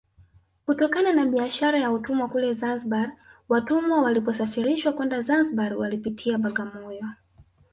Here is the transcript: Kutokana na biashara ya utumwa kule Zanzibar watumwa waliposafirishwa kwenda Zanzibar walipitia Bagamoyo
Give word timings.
Kutokana 0.65 1.13
na 1.13 1.25
biashara 1.25 1.79
ya 1.79 1.91
utumwa 1.91 2.27
kule 2.29 2.53
Zanzibar 2.53 3.11
watumwa 3.49 4.01
waliposafirishwa 4.01 4.93
kwenda 4.93 5.21
Zanzibar 5.21 5.73
walipitia 5.77 6.37
Bagamoyo 6.37 7.07